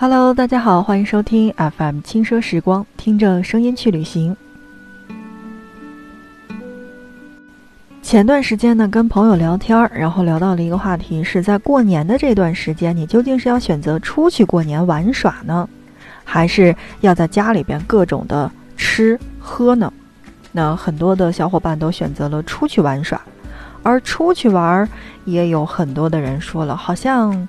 [0.00, 4.36] Hello，大家好，欢迎收听 FM 轻奢时光，听着声音去旅行。
[8.00, 15.68] 前段时间呢，跟朋友聊天儿，然后聊到了一个话题，是在过年的这段时间，你究竟是要选择出去过年玩耍呢，
[16.22, 19.92] 还是要在家里边各种的吃喝呢？
[20.52, 23.20] 那很多的小伙伴都选择了出去玩耍，
[23.82, 24.88] 而出去玩
[25.24, 27.48] 也有很多的人说了，好像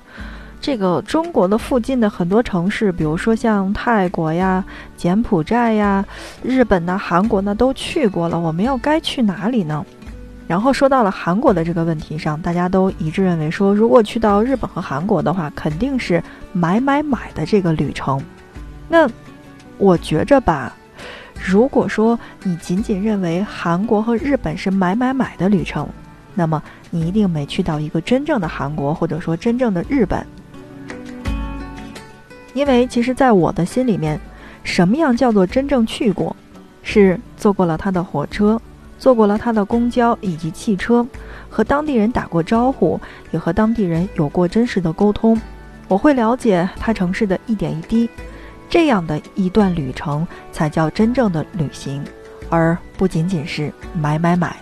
[0.61, 4.63] 这个中国的附近的很多城市，比如说像泰国呀、
[4.97, 6.05] 柬埔寨呀、
[6.43, 9.85] 日本呐、韩国呢，都去过了，我们要该去哪里呢？
[10.47, 18.21] 然后说到了韩国的这个问题上，大家都一致认为说，如果去到日本和韩国的话，肯定是买买买的这个旅程。
[18.89, 19.07] 那
[19.77, 20.73] 我觉着吧，
[21.41, 25.87] 如果说你仅仅认为韩国和日本是买买买的旅程，
[26.35, 30.25] 那么你一定没去到一个真正的韩国，或者说真正的日本。
[32.53, 34.19] 因为其实，在我的心里面，
[34.63, 36.35] 什么样叫做真正去过，
[36.83, 38.59] 是坐过了他的火车。
[38.97, 41.07] 坐过了他的公交以及汽车，
[41.49, 42.99] 和当地人打过招呼，
[43.31, 45.39] 也和当地人有过真实的沟通。
[45.87, 48.09] 我会了解他城市的一点一滴，
[48.69, 52.03] 这样的一段旅程才叫真正的旅行，
[52.49, 54.53] 而不仅仅是买买买。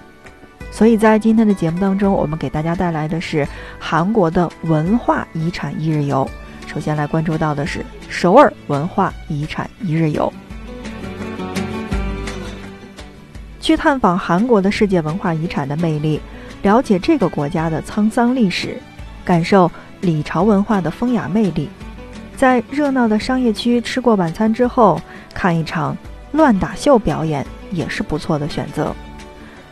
[0.70, 3.48] 所以在今天的节目当中，我们给大家带来的是
[3.80, 6.30] 韩国的文化遗产一日游。
[6.68, 10.32] 首先来关注到的是首尔文化遗产一日游。
[13.60, 16.22] 去探访韩国的世界文化遗产的魅力，
[16.62, 18.78] 了解这个国家的沧桑历史，
[19.26, 19.70] 感受
[20.02, 21.68] 李朝文化的风雅魅力，
[22.36, 25.02] 在热闹的商业区吃过晚餐之后，
[25.34, 25.98] 看一场
[26.32, 28.96] 乱打秀表演也是不错的选择。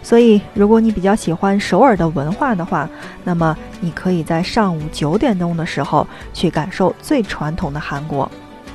[0.06, 2.88] 所以，如果你比较喜欢首尔的文化的话，
[3.24, 8.30] 那么你可以在上午九点钟的时候去感受最传统的韩国。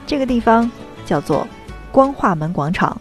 [0.08, 0.68] 这个地方
[1.06, 1.46] 叫做
[1.92, 3.00] 光化门广场。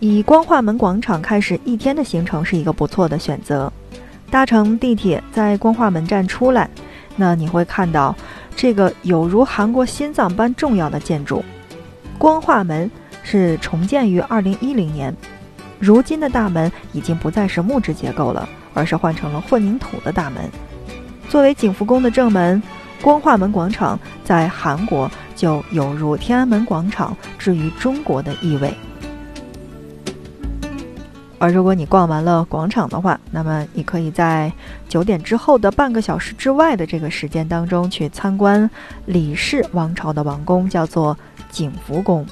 [0.00, 3.72] 以光化门广场开始一天的行程是一个不错的选择。
[4.28, 6.68] 搭乘地铁在光化门站出来，
[7.14, 8.12] 那你会看到
[8.56, 11.44] 这个有如韩国心脏般重要的建筑。
[12.18, 12.90] 光化门
[13.24, 15.12] 是重建于2010年，
[15.80, 20.48] 如今的大门已经不再是木质结构了，而是换成了混凝土的大门。
[21.28, 22.62] 作为景福宫的正门，
[23.02, 28.72] 光化门广场在韩国就有如天安门广场置于中国的意味。
[31.38, 34.50] 而如果你逛完了广场的话，那么你可以在
[34.88, 38.70] 九点之后的半个小时之外的这个时间当中去参观
[39.06, 41.18] 李氏王朝的王宫，叫做
[41.50, 42.24] 景福宫。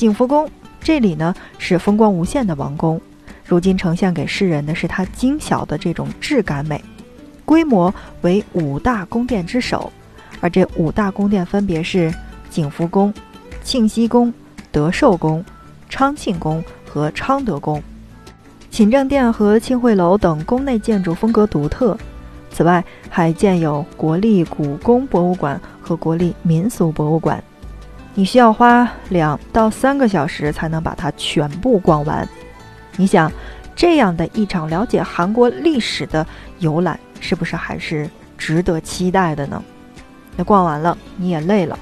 [0.00, 0.48] 景福宫
[0.80, 2.98] 这里呢是风光无限的王宫，
[3.44, 6.82] 如今呈现给世人的是它精小的这种质感美，
[7.44, 9.92] 规模为五大宫殿之首，
[10.40, 12.10] 而这五大宫殿分别是
[12.48, 13.12] 景福宫、
[13.62, 14.32] 庆熙宫、
[14.72, 15.44] 德寿宫、
[15.90, 16.64] 昌庆宫。
[16.88, 17.80] 和昌德宫、
[18.68, 21.96] 勤政殿和庆会楼等宫内建筑风格独特。
[22.50, 27.40] 此外，还建有国立古宫博物馆和国立民俗博物馆。
[28.20, 32.28] 你需要花两到三个小时才能把它全部逛完。
[32.96, 33.32] 你想，
[33.74, 36.26] 这样的一场了解韩国历史的
[36.58, 39.64] 游览，是不是还是值得期待的呢？
[40.36, 41.78] 那逛完了，你也累了。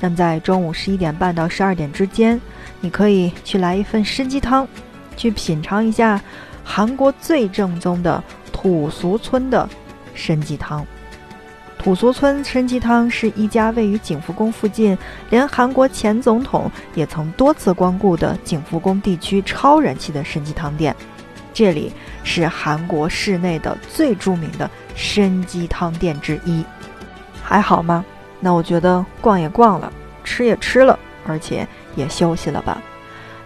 [0.00, 2.40] 那么，在中午十一点半到十二点之间。
[2.80, 4.66] 你可以去来一份参鸡汤，
[5.14, 6.18] 去品尝一下
[6.64, 9.68] 韩国最正宗的土俗村的
[10.16, 10.86] 参鸡汤。
[11.82, 14.96] 土俗村参鸡汤是一家位于景福宫附近，
[15.30, 20.94] 连韩国前总统也曾多次光顾的景福宫地区超人气的参鸡汤店。
[21.52, 21.92] 这里
[22.22, 26.64] 是韩国市内的最著名的参鸡汤店之一。
[27.42, 28.04] 还好吗？
[28.38, 29.92] 那我觉得逛也逛了，
[30.22, 30.96] 吃也吃了，
[31.26, 31.66] 而且。
[31.94, 32.80] 也休息了吧。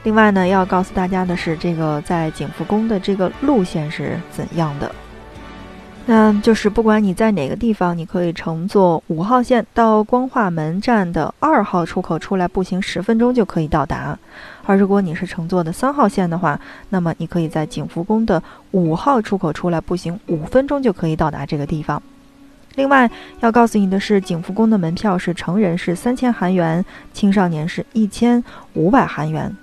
[0.04, 4.94] 另外呢，要告诉大家的是，这个在景福宫的这个路线是怎样的？
[6.08, 14.16] 那就是不管你在哪个地方，你可以乘坐五号线到光化门站的二号出口出来，步行十分钟就可以到达。
[14.64, 16.60] 而如果你是乘坐的三号线的话，
[16.90, 22.00] 那么你可以在景福宫的五号出口出来，步行五分钟就可以到达这个地方。
[22.76, 23.10] 另外
[23.40, 28.44] 要告诉你的是，景福宫的门票是成人是三千韩元，青少年是一千
[28.74, 29.56] 五百韩元。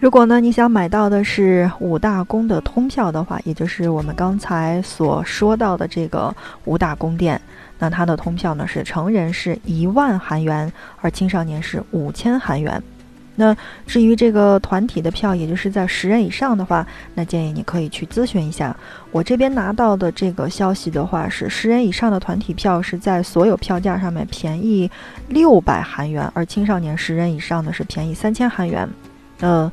[0.00, 6.32] 如果呢你想买到的是五大宫的通票的话，也就是我们刚才所说到的这个
[6.66, 7.40] 五大宫殿，
[7.80, 12.80] 那它的通票呢是成人是一万韩元，而青少年是五千韩元。
[13.34, 13.56] 那
[13.88, 18.76] 至于这个团体的票，也就是在十人以上的话，那建议你可以去咨询一下。
[19.10, 24.88] 我这边拿到的这个消息的话，是十人以上的团体票是在所有票价上面便宜
[25.28, 28.88] 六百韩元，而青少年十人以上的是便宜三千韩元。
[29.40, 29.70] 呃，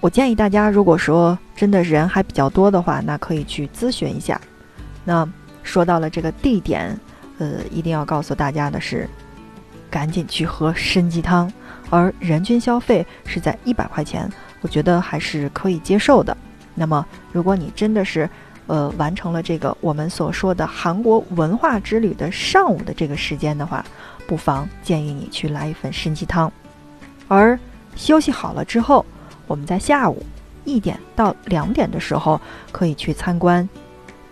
[0.00, 4.40] 我建议大家，如果说真的人还比较多的话，那可以去咨询一下。
[5.04, 5.28] 那
[5.62, 6.98] 说到了这个地点，
[7.38, 9.08] 呃，一定要告诉大家的是，
[9.90, 11.52] 赶紧去喝参鸡汤。
[11.90, 14.26] 而人均消费是在一百块钱，
[14.62, 16.34] 我觉得还是可以接受的。
[16.74, 18.26] 那么，如果你真的是，
[18.66, 23.84] 呃，完成了这个我们所说的韩国文化之旅的上午的这个时间的话，
[24.26, 26.50] 不妨建议你去来一份参鸡汤。
[27.28, 27.58] 而
[27.94, 29.04] 休息好了之后，
[29.46, 30.24] 我们在下午
[30.64, 32.40] 一点到两点的时候
[32.70, 33.68] 可以去参观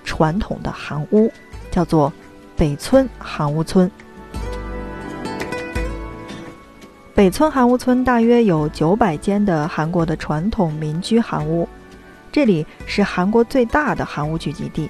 [0.05, 1.31] 传统的韩屋，
[1.71, 2.13] 叫做
[2.57, 3.91] 北村韩屋村。
[7.15, 11.69] 北村韩屋村大约有九百间的韩国的传统民居韩屋，
[12.33, 14.89] 这里是韩国最大的韩屋聚集地。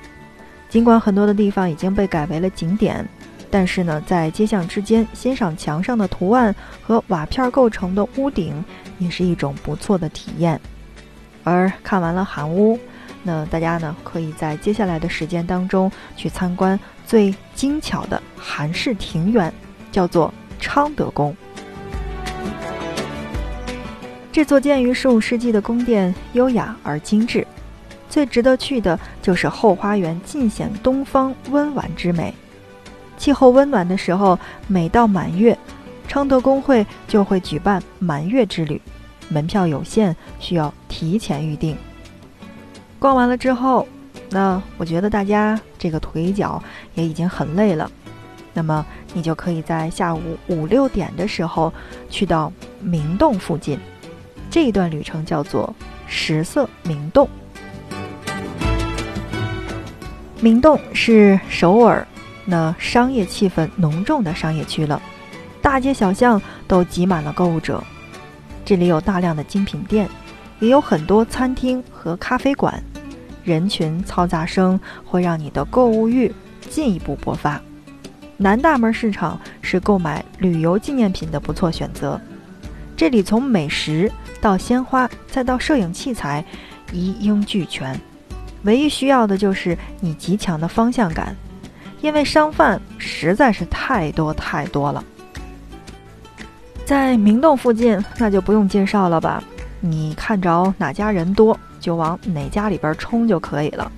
[0.69, 3.05] 尽管很多的地方已经被改为了景点，
[3.51, 8.65] 但是呢，在街巷之间欣赏墙上的图案和瓦片构成的屋顶，
[8.99, 10.61] 也是一种不错的体验。
[11.43, 12.79] 而看完了韩屋，
[13.23, 19.53] 那大家呢，可以在接下来的时间当中去参观最精巧的韩式庭园，
[19.91, 21.35] 叫做昌德宫。
[24.31, 27.45] 这座建于十五世纪的宫殿优雅而精致，
[28.09, 32.33] 最值得去的就是后花园尽显东方温婉之美。
[33.21, 35.57] 气候温暖的时候，每到满月，
[36.09, 38.81] 昌德宫会就会举办满月之旅，
[39.29, 41.77] 门票有限，需要提前预定。
[42.99, 43.87] 逛完了之后，
[44.31, 46.63] 那我觉得大家这个腿脚
[46.95, 47.91] 也已经很累了，
[48.55, 51.71] 那么你就可以在下午五六点的时候
[52.09, 52.51] 去到
[52.81, 53.79] 明洞附近。
[54.49, 55.75] 这一段旅程叫做
[56.07, 57.29] 十色明洞。
[60.41, 62.07] 明洞是首尔
[62.51, 65.01] 那商业气氛浓重的商业区了，
[65.63, 67.83] 大街小巷都挤满了购物者。
[68.65, 70.09] 这里有大量的精品店，
[70.59, 72.83] 也有很多餐厅和咖啡馆，
[73.45, 76.35] 人群嘈杂声会让你的购物欲
[76.69, 77.61] 进一步勃发。
[78.37, 82.21] 南大门市场是购买旅游纪念品的不错选择，
[82.97, 84.11] 这里从美食。
[84.41, 86.43] 到鲜花，再到摄影器材，
[86.93, 88.01] 一应俱全。
[88.63, 91.37] 唯一需要的就是你极强的方向感，
[92.01, 95.05] 因为商贩实在是太多太多了。
[96.85, 99.43] 在明洞附近，那就不用介绍了吧？
[99.81, 103.91] 你看着哪家人多，就往哪家里边冲就可以了。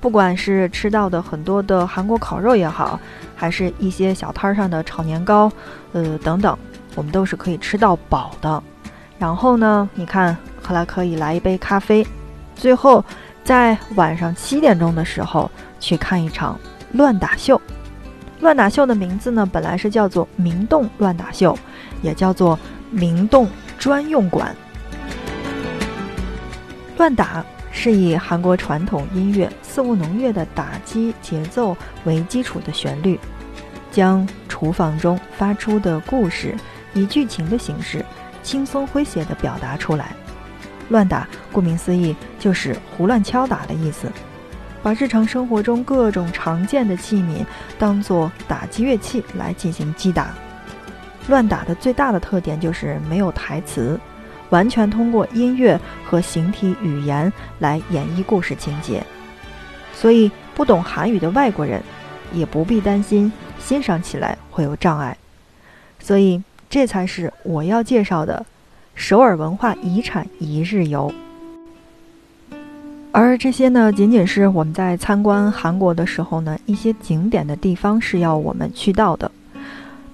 [0.00, 2.98] 不管是吃到的很多的韩国烤肉也好，
[3.36, 5.50] 还是一些小摊上的炒年糕，
[5.92, 6.58] 呃等等，
[6.96, 8.62] 我们都是可以吃到饱的。
[9.18, 9.88] 然后呢？
[9.94, 12.04] 你看，后来可以来一杯咖啡，
[12.56, 13.04] 最后
[13.44, 16.58] 在晚上七点钟的时候去看一场
[16.92, 17.60] 乱打秀。
[18.40, 21.56] 乱打秀的名字呢，本来是叫做明洞乱打秀，
[22.02, 22.58] 也叫做
[22.90, 23.48] 明洞
[23.78, 24.54] 专用馆。
[26.96, 33.18] 乱打是以韩国传统音乐四物农乐的打击节奏为基础的旋律，
[33.90, 36.54] 将厨房中发出的故事
[36.94, 38.04] 以剧情的形式。
[38.42, 40.16] 轻松诙谐地表达出来，
[40.88, 44.10] 乱打顾名思义就是胡乱敲打的意思，
[44.82, 47.44] 把日常生活中各种常见的器皿
[47.78, 50.34] 当做打击乐器来进行击打。
[51.28, 53.98] 乱打的最大的特点就是没有台词，
[54.50, 59.02] 完全通过音乐和形体语言来演绎故事情节，
[59.94, 61.82] 所以不懂韩语的外国人
[62.32, 65.16] 也不必担心欣赏起来会有障碍。
[65.98, 66.42] 所以。
[66.72, 68.46] 这才是我要介绍的
[68.94, 71.12] 首尔文化遗产一日游，
[73.12, 79.30] 而这些呢，仅仅是我们在参观韩国的时候呢，一些景点的地方是要我们去到的。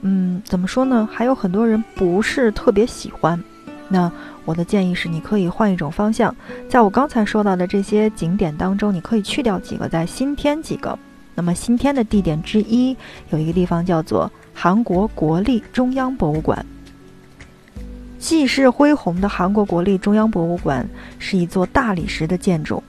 [0.02, 1.08] 嗯，怎么说呢？
[1.10, 3.42] 还有很多人不是特别喜欢。
[3.88, 4.10] 那
[4.44, 6.34] 我的建议是，你可以换一种方向，
[6.68, 10.98] 在我刚才说到的这些景点当中，你可以去掉几个，再新添几个。
[11.34, 12.96] 那么新添的地点之一，
[13.30, 14.30] 有一个地方叫做。
[14.60, 16.66] 韩国国立中央博物馆，
[18.18, 20.86] 气势恢宏的韩国国立中央博物馆
[21.18, 22.82] 是一座大理石的建筑，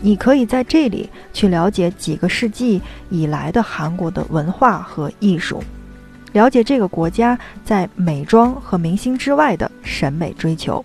[0.00, 5.62] 你可以在这里去了解几个世纪以来的韩国的文化和艺术，
[6.32, 10.84] 了解这个国家在美妆和明星之外的审美追求。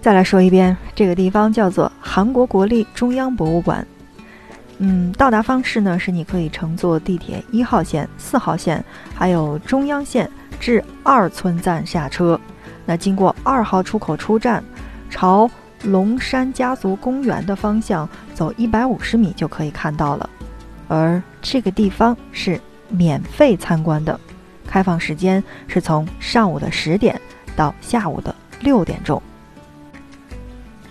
[0.00, 3.86] 再来说一遍，这个地方叫做韩国国立中央博物馆。
[4.78, 12.40] 嗯，到达方式呢是你可以乘坐地铁一号线、四号线，还有中央线至二村站下车。
[12.84, 14.62] 那经过二号出口出站，
[15.10, 15.50] 朝
[15.84, 20.28] 龙山家族公园的方向走一百五十米就可以看到了。
[20.88, 24.18] 而这个地方是免费参观的，
[24.66, 27.20] 开放时间是从上午的十点
[27.56, 29.22] 到下午的六点钟。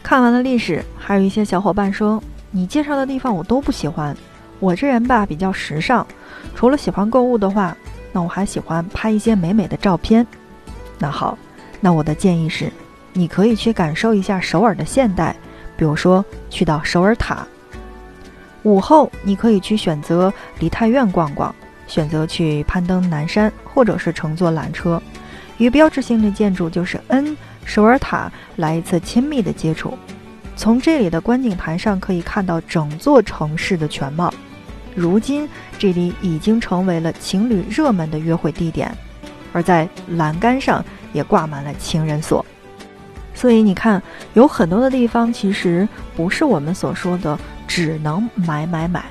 [0.02, 2.22] 看完了历史，还有一些小伙伴说。
[2.54, 4.14] 你介绍的地方我都不喜欢，
[4.60, 6.06] 我这人吧比较时尚，
[6.54, 7.74] 除了喜欢购物的话，
[8.12, 10.28] 那我还喜欢拍一些美美的照片。
[11.00, 11.38] 那好，
[11.82, 12.72] 那我的建议是，
[13.12, 15.36] 你可以去感受一下首尔的现代，
[15.76, 17.46] 比如说去到首尔塔。
[18.64, 21.54] 午后你可以去选择梨泰院逛逛，
[21.88, 25.02] 选择去攀登南山，或者是乘坐缆车，
[25.58, 27.36] 与标志性的建筑就是 N
[27.66, 29.98] 首尔塔来一次亲密的接触。
[30.56, 34.32] 从这里的观景台上可以看到整座城市的全貌。
[34.94, 38.96] 如今，这里已经成为了情侣热门的约会地点，
[39.54, 42.46] 而在栏杆上也挂满了情人锁。
[43.34, 44.02] 所以你看，
[44.34, 47.38] 有很多的地方其实不是我们所说的
[47.68, 49.06] 只能买买买，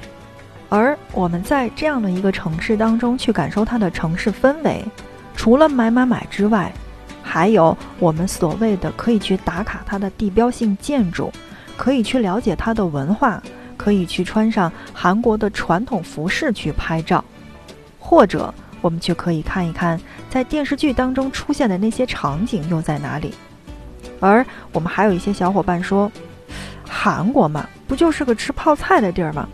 [0.69, 4.85] 而我们在这样的一个城市当中去感受它的城市氛围，
[5.35, 6.73] 除了买买买之外。
[7.23, 11.31] 还有我们所谓的可以去打卡它的地标性建筑，
[11.77, 13.41] 可以去了解它的文化，
[13.77, 17.25] 可以去穿上韩国的传统服饰去拍照，
[18.01, 23.35] 或者我们就可以看一看在电视剧当中出现的那些场景又在哪里。
[24.21, 26.11] 而我们还有一些小伙伴说，
[26.89, 29.49] 韩国嘛，不就是个吃泡菜的地儿吗？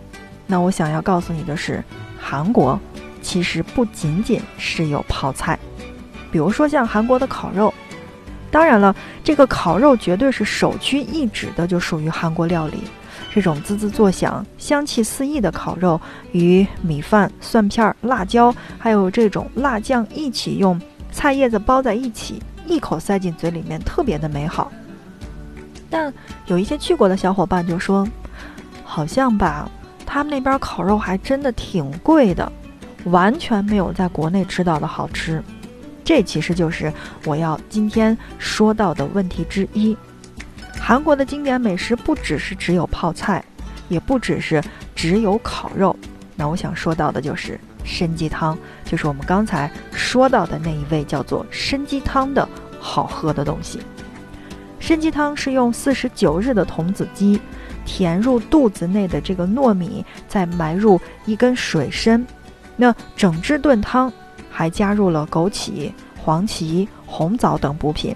[0.46, 1.82] 那我想要告诉你的是，
[2.20, 2.78] 韩国
[3.22, 5.58] 其实不仅仅是有泡菜。
[6.30, 7.72] 比如说像韩国的烤肉，
[8.50, 12.84] 当然了，这个烤肉绝对是首屈一指的，就属于韩国料理。
[13.36, 16.00] 这种滋滋作响、香气四溢的烤肉，
[16.32, 20.80] 与米饭、蒜片、辣椒，还有这种辣酱一起用
[21.12, 24.72] 菜叶子包在一起，一口塞进嘴里面，特别的美好。
[25.90, 26.10] 但
[26.46, 28.08] 有一些去过的小伙伴就说，
[28.82, 29.70] 好像吧，
[30.06, 32.50] 他们那边烤肉还真的挺贵的，
[33.04, 35.42] 完全没有在国内吃到的好吃。
[36.02, 36.90] 这其实就是
[37.26, 39.94] 我要今天说到的问题之一。
[40.88, 43.44] 韩国的经典美食不只是只有泡菜，
[43.88, 44.62] 也不只是
[44.94, 45.96] 只有烤肉。
[46.36, 53.80] 那我想说到的就是参鸡汤，就是我们刚才说到的那一味叫做参鸡汤的好喝的东西。
[54.78, 57.40] 参鸡汤是用四十九日的童子鸡
[57.84, 62.24] 填入肚子内的这个糯米，再埋入一根水参，
[62.76, 64.12] 那整只炖汤。
[64.48, 68.14] 还加入了枸杞、黄芪、红枣等补品，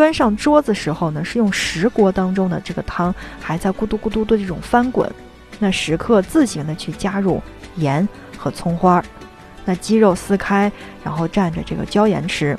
[0.00, 5.06] 端上桌子时候呢，是用石锅当中的这个汤还在咕嘟咕嘟的这种翻滚，
[5.58, 7.42] 那食客自行的去加入
[7.76, 9.04] 盐和葱花儿，
[9.66, 10.72] 那鸡肉撕开，
[11.04, 12.56] 然后蘸着这个椒盐吃。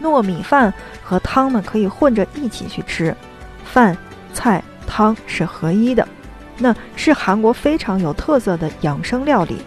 [0.00, 3.14] 糯米饭和汤呢可以混着一起去吃，
[3.62, 3.94] 饭
[4.32, 6.08] 菜汤是合一的，
[6.56, 9.58] 那是韩国非常有特色的养生料理。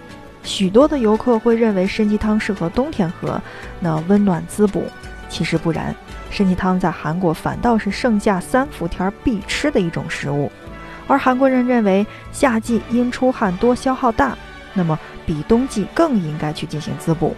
[0.41, 3.39] 许多的游客会认为参鸡汤适合冬天喝，
[3.79, 4.83] 那温暖滋补。
[5.29, 5.93] 其实不然，
[6.31, 10.51] 参鸡汤在韩国反倒是盛夏三伏天必吃的一种食物。
[11.07, 14.37] 而韩国人认为夏季因出汗多消耗大，
[14.73, 17.35] 那么比冬季更应该去进行滋补。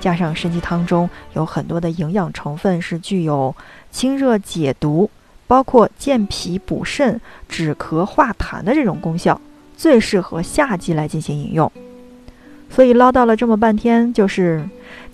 [0.00, 3.54] 加上参鸡汤中有很多的营养成分是具有
[3.90, 5.10] 清热解毒、
[5.48, 9.40] 包括健脾补肾、止咳化痰的这种功效，
[9.76, 11.70] 最适合夏季来进行饮用。
[12.70, 14.62] 所以唠叨了这么半天，就是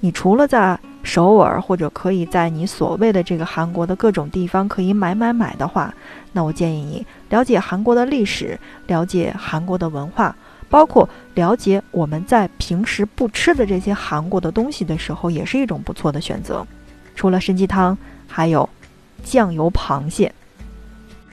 [0.01, 5.95] 你除了在首尔，或者可以在你所谓的这个韩国的各种地方可以买买买的话，
[6.33, 10.35] 那我建议你了解韩国的历史，了解韩国的文化，
[10.69, 16.67] 包括了解我们在平时不吃的这些韩国的东西的时候，也是一种不错的选择。
[17.15, 17.97] 除了参鸡汤，
[18.27, 18.69] 还有
[19.23, 20.33] 酱油螃蟹。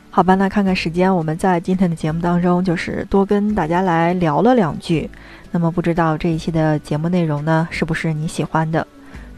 [0.09, 5.09] 好吧，那看看时间，我们在今天的节目当中就是多跟大家来聊了两句。
[5.51, 8.85] 那么不知道这一期的节目内容呢，是不是你喜欢的？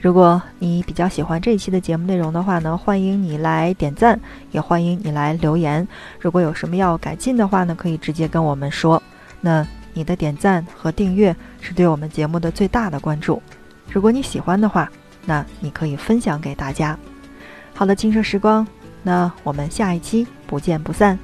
[0.04, 4.20] 如果你比较喜欢这一期的节目内容的话呢，欢迎你来点赞，
[4.52, 5.88] 也欢迎你来留言。
[6.20, 9.02] 如果有什么要改进的话呢，可以直接跟我们说。
[9.40, 13.42] 那你的点赞和订阅是对我们节目的最大的关注。
[13.90, 14.92] 如果你喜欢的话，
[15.26, 17.00] 那你可以分享给大家。
[17.74, 18.68] 好的，轻奢时光，
[19.04, 21.18] 那我们下一期不见不散。